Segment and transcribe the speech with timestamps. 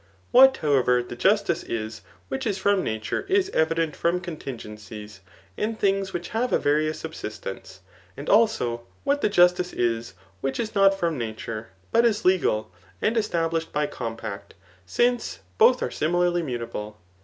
[0.31, 5.19] What, how^ ever, the justice is which is from nature is evident from contingencies,
[5.59, 7.81] and things which have a various subsist ence,
[8.17, 13.15] and also what the justice is which is not from nature, but is legal, and
[13.15, 14.55] established by compact,
[14.87, 16.97] since both are similarly mutable.